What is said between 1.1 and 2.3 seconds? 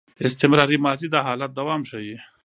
د حالت دوام ښيي.